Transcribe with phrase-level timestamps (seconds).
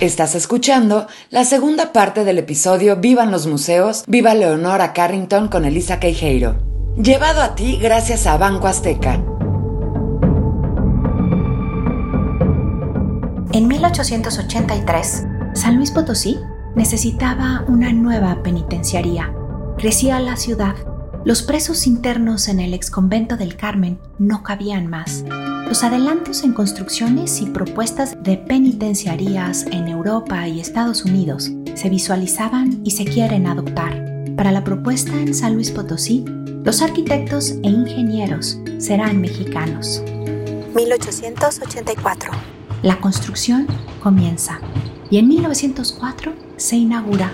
[0.00, 5.98] Estás escuchando la segunda parte del episodio Vivan los museos, viva Leonora Carrington con Elisa
[5.98, 6.54] Queijeiro.
[6.96, 9.14] Llevado a ti gracias a Banco Azteca.
[13.50, 16.38] En 1883, San Luis Potosí
[16.76, 19.34] necesitaba una nueva penitenciaría.
[19.78, 20.76] Crecía la ciudad.
[21.24, 25.24] Los presos internos en el exconvento del Carmen no cabían más.
[25.68, 32.80] Los adelantos en construcciones y propuestas de penitenciarías en Europa y Estados Unidos se visualizaban
[32.84, 34.24] y se quieren adoptar.
[34.34, 36.24] Para la propuesta en San Luis Potosí,
[36.64, 40.02] los arquitectos e ingenieros serán mexicanos.
[40.74, 42.32] 1884.
[42.82, 43.66] La construcción
[44.02, 44.60] comienza
[45.10, 47.30] y en 1904 se inaugura.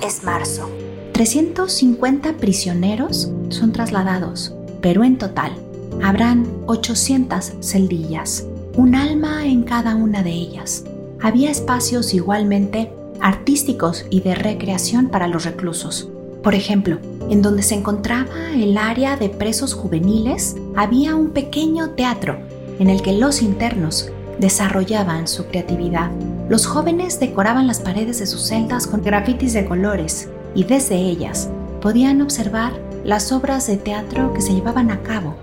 [0.00, 0.70] Es marzo.
[1.12, 5.63] 350 prisioneros son trasladados, pero en total
[6.02, 8.44] habrán 800 celdillas,
[8.76, 10.84] un alma en cada una de ellas.
[11.20, 12.90] Había espacios igualmente
[13.20, 16.08] artísticos y de recreación para los reclusos.
[16.42, 16.98] Por ejemplo,
[17.30, 22.38] en donde se encontraba el área de presos juveniles, había un pequeño teatro
[22.78, 26.10] en el que los internos desarrollaban su creatividad.
[26.48, 31.48] Los jóvenes decoraban las paredes de sus celdas con grafitis de colores y desde ellas
[31.80, 32.72] podían observar
[33.04, 35.36] las obras de teatro que se llevaban a cabo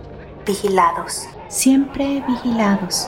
[0.52, 3.08] vigilados, siempre vigilados.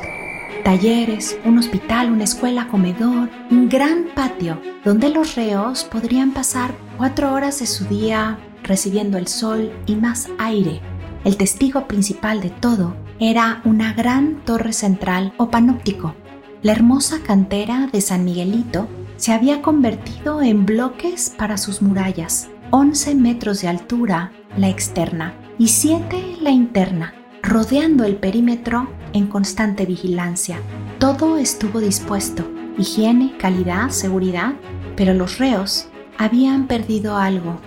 [0.63, 7.33] Talleres, un hospital, una escuela, comedor, un gran patio donde los reos podrían pasar cuatro
[7.33, 10.79] horas de su día recibiendo el sol y más aire.
[11.25, 16.15] El testigo principal de todo era una gran torre central o panóptico.
[16.61, 23.15] La hermosa cantera de San Miguelito se había convertido en bloques para sus murallas, 11
[23.15, 30.59] metros de altura la externa y 7 la interna rodeando el perímetro en constante vigilancia.
[30.97, 34.53] Todo estuvo dispuesto, higiene, calidad, seguridad,
[34.95, 37.59] pero los reos habían perdido algo,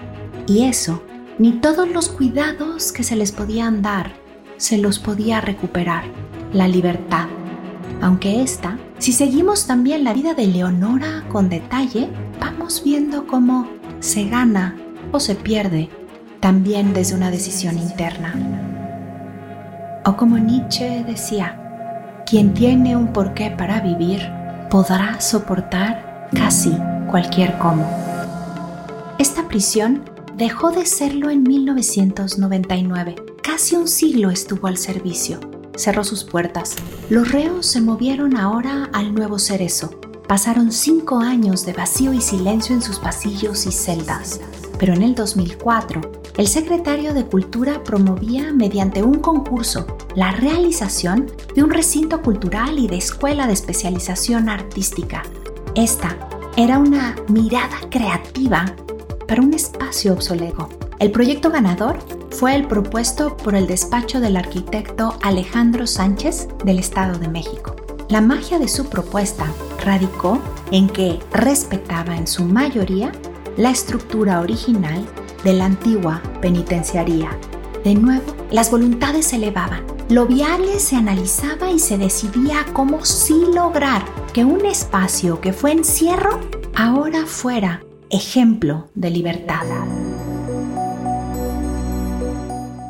[0.46, 1.02] y eso,
[1.38, 4.12] ni todos los cuidados que se les podían dar,
[4.56, 6.04] se los podía recuperar,
[6.54, 7.26] la libertad.
[8.00, 12.08] Aunque esta, si seguimos también la vida de Leonora con detalle,
[12.40, 13.68] vamos viendo cómo
[14.00, 14.74] se gana
[15.12, 15.90] o se pierde
[16.40, 18.55] también desde una decisión interna.
[20.08, 24.22] O como Nietzsche decía, quien tiene un porqué para vivir
[24.70, 26.72] podrá soportar casi
[27.10, 27.84] cualquier cómo.
[29.18, 30.04] Esta prisión
[30.36, 33.16] dejó de serlo en 1999.
[33.42, 35.40] Casi un siglo estuvo al servicio.
[35.74, 36.76] Cerró sus puertas.
[37.10, 39.90] Los reos se movieron ahora al nuevo cerezo.
[40.28, 44.40] Pasaron cinco años de vacío y silencio en sus pasillos y celdas.
[44.78, 46.00] Pero en el 2004,
[46.36, 52.88] el secretario de Cultura promovía mediante un concurso la realización de un recinto cultural y
[52.88, 55.22] de escuela de especialización artística.
[55.74, 56.16] Esta
[56.56, 58.66] era una mirada creativa
[59.26, 60.68] para un espacio obsoleto.
[60.98, 61.98] El proyecto ganador
[62.30, 67.76] fue el propuesto por el despacho del arquitecto Alejandro Sánchez del Estado de México.
[68.08, 69.46] La magia de su propuesta
[69.84, 70.38] radicó
[70.70, 73.10] en que respetaba en su mayoría
[73.56, 75.06] la estructura original
[75.46, 77.30] de la antigua penitenciaría.
[77.84, 79.84] De nuevo, las voluntades se elevaban.
[80.08, 84.02] Lo viable se analizaba y se decidía cómo sí lograr
[84.32, 86.40] que un espacio que fue encierro
[86.74, 89.62] ahora fuera ejemplo de libertad.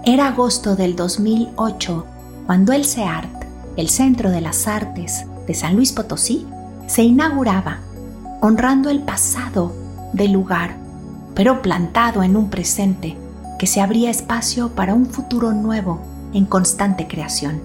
[0.07, 2.07] Era agosto del 2008
[2.47, 3.45] cuando el CEART,
[3.77, 6.47] el Centro de las Artes de San Luis Potosí,
[6.87, 7.81] se inauguraba,
[8.41, 9.75] honrando el pasado
[10.15, 10.86] del lugar
[11.37, 13.17] pero plantado en un presente
[13.61, 16.01] que se abría espacio para un futuro nuevo
[16.33, 17.61] en constante creación.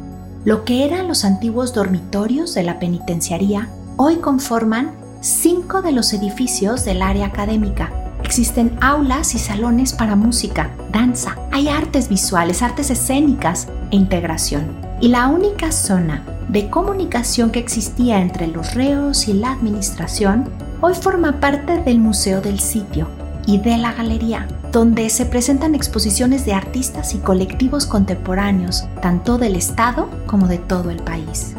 [0.46, 6.84] Lo que eran los antiguos dormitorios de la penitenciaría hoy conforman cinco de los edificios
[6.86, 7.92] del área académica.
[8.24, 14.66] Existen aulas y salones para música, danza, hay artes visuales, artes escénicas e integración.
[15.00, 20.50] Y la única zona de comunicación que existía entre los reos y la administración
[20.82, 23.08] hoy forma parte del museo del sitio,
[23.46, 29.56] y de la galería, donde se presentan exposiciones de artistas y colectivos contemporáneos, tanto del
[29.56, 31.54] Estado como de todo el país.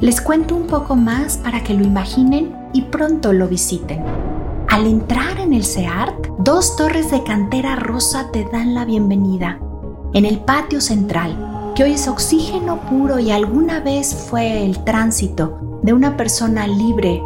[0.00, 4.04] Les cuento un poco más para que lo imaginen y pronto lo visiten.
[4.68, 9.58] Al entrar en el CEART, dos torres de cantera rosa te dan la bienvenida.
[10.14, 15.80] En el patio central, que hoy es oxígeno puro y alguna vez fue el tránsito
[15.82, 17.22] de una persona libre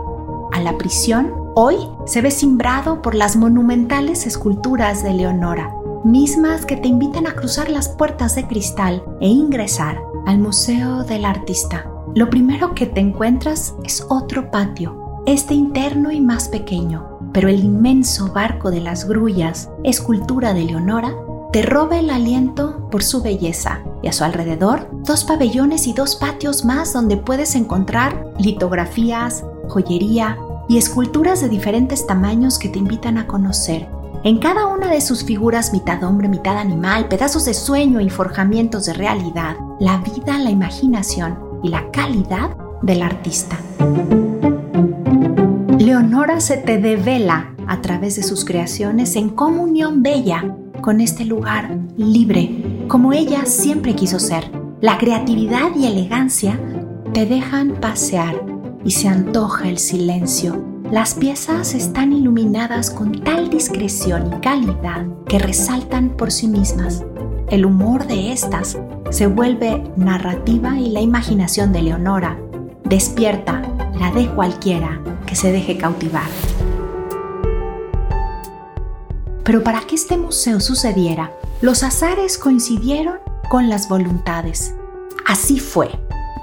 [0.52, 1.76] a la prisión, Hoy
[2.06, 5.70] se ve simbrado por las monumentales esculturas de Leonora,
[6.02, 11.26] mismas que te invitan a cruzar las puertas de cristal e ingresar al Museo del
[11.26, 11.86] Artista.
[12.14, 17.62] Lo primero que te encuentras es otro patio, este interno y más pequeño, pero el
[17.62, 21.14] inmenso barco de las grullas, escultura de Leonora,
[21.52, 26.16] te roba el aliento por su belleza y a su alrededor dos pabellones y dos
[26.16, 30.38] patios más donde puedes encontrar litografías, joyería
[30.68, 33.88] y esculturas de diferentes tamaños que te invitan a conocer.
[34.24, 38.86] En cada una de sus figuras, mitad hombre, mitad animal, pedazos de sueño y forjamientos
[38.86, 43.58] de realidad, la vida, la imaginación y la calidad del artista.
[45.78, 51.76] Leonora se te devela a través de sus creaciones en comunión bella con este lugar
[51.96, 54.50] libre, como ella siempre quiso ser.
[54.80, 56.58] La creatividad y elegancia
[57.12, 58.51] te dejan pasear
[58.84, 60.64] y se antoja el silencio.
[60.90, 67.02] Las piezas están iluminadas con tal discreción y calidad que resaltan por sí mismas.
[67.48, 68.78] El humor de estas
[69.10, 72.38] se vuelve narrativa y la imaginación de Leonora
[72.84, 73.62] despierta
[73.98, 76.28] la de cualquiera que se deje cautivar.
[79.44, 83.16] Pero para que este museo sucediera, los azares coincidieron
[83.48, 84.74] con las voluntades.
[85.26, 85.90] Así fue.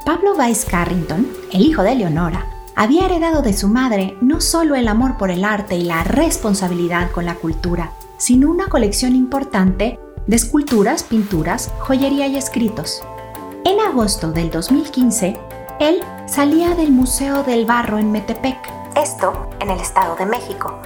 [0.06, 4.88] Pablo Weiss Carrington, el hijo de Leonora, había heredado de su madre no solo el
[4.88, 10.36] amor por el arte y la responsabilidad con la cultura, sino una colección importante de
[10.36, 13.02] esculturas, pinturas, joyería y escritos.
[13.66, 15.38] En agosto del 2015,
[15.80, 18.58] él salía del Museo del Barro en Metepec,
[18.96, 20.80] esto en el Estado de México,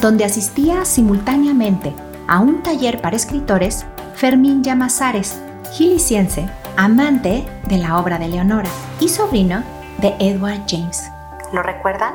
[0.00, 1.92] donde asistía simultáneamente
[2.28, 5.40] a un taller para escritores Fermín Llamazares,
[5.72, 8.70] giliciense, amante de la obra de Leonora
[9.00, 9.62] y sobrino
[10.00, 11.02] de Edward James.
[11.52, 12.14] ¿Lo recuerdan?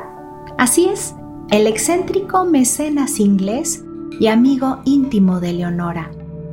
[0.58, 1.14] Así es,
[1.50, 3.84] el excéntrico mecenas inglés
[4.20, 6.10] y amigo íntimo de Leonora,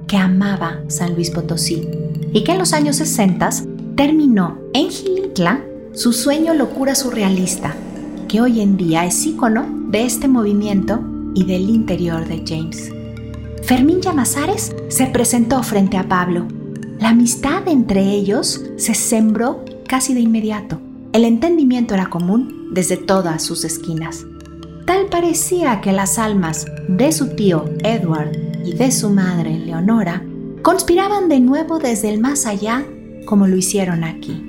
[0.07, 1.89] que amaba San Luis Potosí
[2.33, 3.51] y que en los años 60
[3.97, 5.63] terminó en Gilitla
[5.93, 7.75] su sueño locura surrealista,
[8.29, 11.01] que hoy en día es ícono de este movimiento
[11.35, 12.93] y del interior de James.
[13.63, 16.47] Fermín Llamazares se presentó frente a Pablo.
[17.05, 20.81] La amistad entre ellos se sembró casi de inmediato.
[21.13, 24.25] El entendimiento era común desde todas sus esquinas.
[24.87, 28.33] Tal parecía que las almas de su tío Edward
[28.65, 30.23] y de su madre Leonora
[30.63, 32.83] conspiraban de nuevo desde el más allá
[33.27, 34.43] como lo hicieron aquí.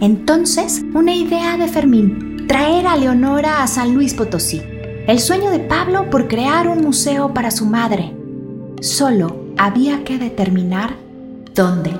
[0.00, 4.62] Entonces, una idea de Fermín, traer a Leonora a San Luis Potosí.
[5.06, 8.16] El sueño de Pablo por crear un museo para su madre.
[8.80, 11.09] Solo había que determinar
[11.54, 11.98] dónde.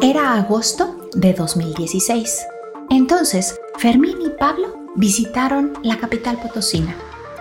[0.00, 2.46] Era agosto de 2016.
[2.88, 6.94] Entonces, Fermín y Pablo visitaron la capital potosina.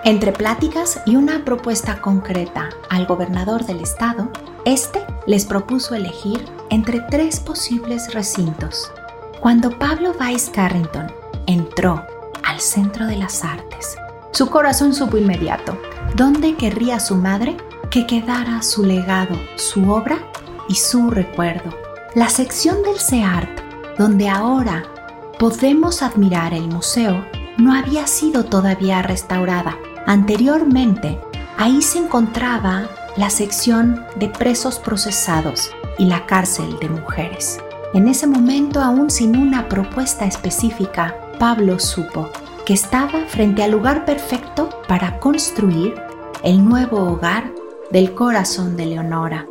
[0.05, 4.31] Entre pláticas y una propuesta concreta al gobernador del estado,
[4.65, 8.91] este les propuso elegir entre tres posibles recintos.
[9.39, 11.11] Cuando Pablo Weiss Carrington
[11.47, 12.05] entró
[12.43, 13.97] al centro de las artes,
[14.31, 15.77] su corazón supo inmediato
[16.15, 17.57] dónde querría su madre
[17.89, 20.19] que quedara su legado, su obra
[20.69, 21.77] y su recuerdo.
[22.15, 23.49] La sección del CEART,
[23.97, 24.85] donde ahora
[25.37, 27.25] podemos admirar el museo,
[27.57, 29.77] no había sido todavía restaurada
[30.09, 31.19] Anteriormente,
[31.59, 35.69] ahí se encontraba la sección de presos procesados
[35.99, 37.59] y la cárcel de mujeres.
[37.93, 42.27] En ese momento, aún sin una propuesta específica, Pablo supo
[42.65, 45.93] que estaba frente al lugar perfecto para construir
[46.43, 47.53] el nuevo hogar
[47.91, 49.45] del corazón de Leonora.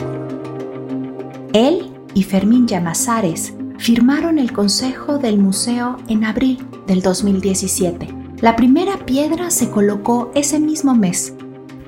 [1.52, 9.04] Él y Fermín Llamazares firmaron el consejo del museo en abril del 2017 la primera
[9.04, 11.34] piedra se colocó ese mismo mes.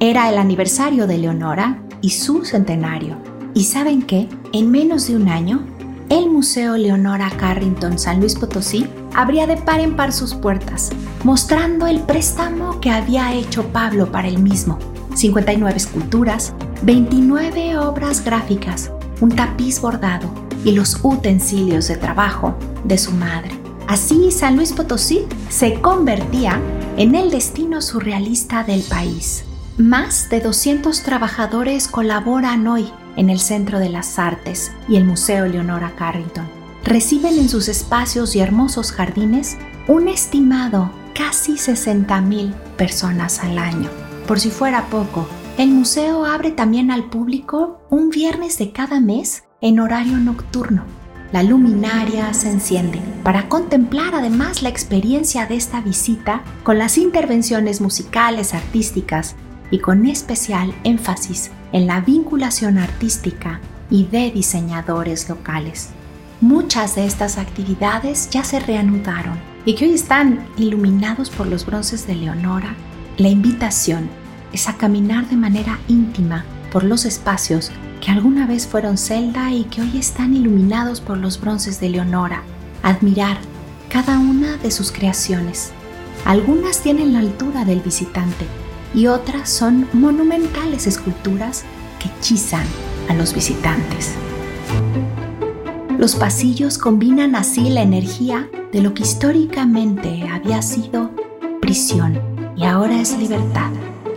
[0.01, 3.17] Era el aniversario de Leonora y su centenario.
[3.55, 4.29] ¿Y saben qué?
[4.53, 5.65] En menos de un año,
[6.09, 10.91] el Museo Leonora Carrington San Luis Potosí abría de par en par sus puertas,
[11.23, 14.77] mostrando el préstamo que había hecho Pablo para el mismo.
[15.15, 16.53] 59 esculturas,
[16.83, 18.91] 29 obras gráficas,
[19.21, 20.29] un tapiz bordado
[20.65, 23.51] y los utensilios de trabajo de su madre.
[23.87, 26.61] Así, San Luis Potosí se convertía
[26.97, 29.45] en el destino surrealista del país.
[29.79, 35.47] Más de 200 trabajadores colaboran hoy en el Centro de las Artes y el Museo
[35.47, 36.47] Leonora Carrington.
[36.85, 39.57] Reciben en sus espacios y hermosos jardines
[39.89, 43.91] un estimado casi 60.000 personas al año.
[44.27, 45.27] Por si fuera poco,
[45.61, 50.85] el museo abre también al público un viernes de cada mes en horario nocturno
[51.33, 57.83] la luminaria se enciende para contemplar además la experiencia de esta visita con las intervenciones
[57.83, 59.37] musicales artísticas
[59.71, 65.91] y con especial énfasis en la vinculación artística y de diseñadores locales.
[66.41, 72.07] muchas de estas actividades ya se reanudaron y que hoy están iluminados por los bronces
[72.07, 72.75] de Leonora,
[73.19, 74.09] la invitación
[74.53, 79.65] es a caminar de manera íntima por los espacios que alguna vez fueron celda y
[79.65, 82.43] que hoy están iluminados por los bronces de Leonora,
[82.83, 83.39] admirar
[83.89, 85.73] cada una de sus creaciones.
[86.25, 88.47] Algunas tienen la altura del visitante
[88.95, 91.65] y otras son monumentales esculturas
[91.99, 92.65] que hechizan
[93.09, 94.15] a los visitantes.
[95.99, 101.11] Los pasillos combinan así la energía de lo que históricamente había sido
[101.61, 102.19] prisión
[102.57, 103.71] y ahora es libertad,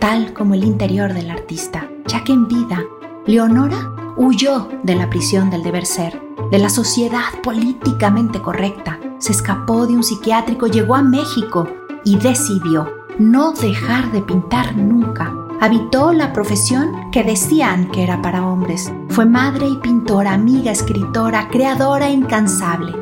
[0.04, 2.84] tal como el interior del artista, ya que en vida,
[3.24, 6.20] Leonora huyó de la prisión del deber ser,
[6.50, 11.66] de la sociedad políticamente correcta, se escapó de un psiquiátrico, llegó a México
[12.04, 12.86] y decidió
[13.18, 15.32] no dejar de pintar nunca.
[15.62, 18.92] Habitó la profesión que decían que era para hombres.
[19.08, 22.92] Fue madre y pintora, amiga, escritora, creadora incansable.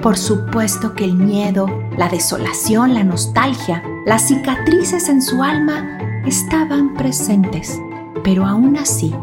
[0.00, 1.66] Por supuesto que el miedo,
[1.96, 7.80] la desolación, la nostalgia, las cicatrices en su alma estaban presentes,
[8.22, 9.14] pero aún así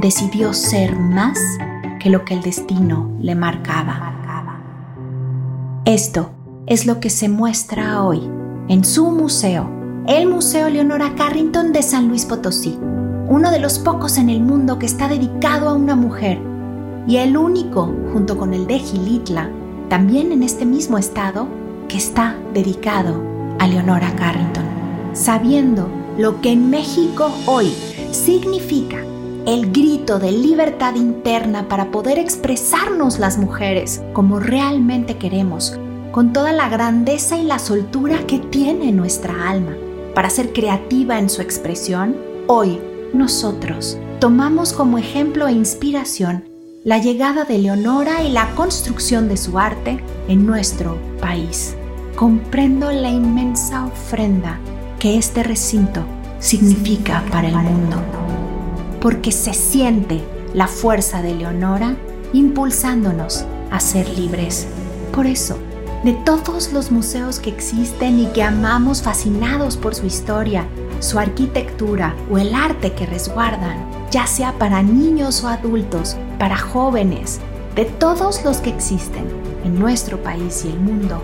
[0.00, 1.38] decidió ser más
[2.00, 4.12] que lo que el destino le marcaba.
[5.84, 6.30] Esto
[6.66, 8.22] es lo que se muestra hoy
[8.68, 9.68] en su museo,
[10.06, 12.78] el Museo Leonora Carrington de San Luis Potosí,
[13.28, 16.38] uno de los pocos en el mundo que está dedicado a una mujer
[17.06, 19.50] y el único, junto con el de Gilitla,
[19.88, 21.48] también en este mismo estado,
[21.88, 23.22] que está dedicado
[23.58, 24.64] a Leonora Carrington,
[25.12, 27.72] sabiendo lo que en México hoy
[28.12, 28.98] significa
[29.46, 35.78] el grito de libertad interna para poder expresarnos las mujeres como realmente queremos,
[36.12, 39.74] con toda la grandeza y la soltura que tiene nuestra alma.
[40.14, 42.16] Para ser creativa en su expresión,
[42.46, 42.80] hoy
[43.12, 46.44] nosotros tomamos como ejemplo e inspiración
[46.84, 51.74] la llegada de Leonora y la construcción de su arte en nuestro país.
[52.14, 54.60] Comprendo la inmensa ofrenda
[55.04, 56.00] que este recinto
[56.38, 57.98] significa para el mundo
[59.02, 60.22] porque se siente
[60.54, 61.94] la fuerza de Leonora
[62.32, 64.66] impulsándonos a ser libres.
[65.14, 65.58] Por eso,
[66.04, 70.66] de todos los museos que existen y que amamos fascinados por su historia,
[71.00, 77.40] su arquitectura o el arte que resguardan, ya sea para niños o adultos, para jóvenes,
[77.74, 79.26] de todos los que existen
[79.66, 81.22] en nuestro país y el mundo,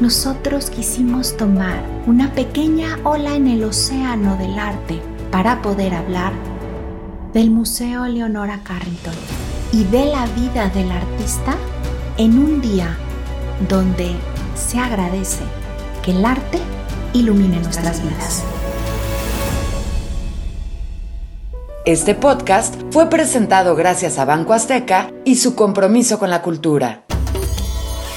[0.00, 6.32] nosotros quisimos tomar una pequeña ola en el océano del arte para poder hablar
[7.34, 9.14] del Museo Leonora Carrington
[9.72, 11.54] y de la vida del artista
[12.16, 12.96] en un día
[13.68, 14.16] donde
[14.56, 15.44] se agradece
[16.02, 16.58] que el arte
[17.12, 18.42] ilumine nuestras vidas.
[21.84, 27.04] Este podcast fue presentado gracias a Banco Azteca y su compromiso con la cultura.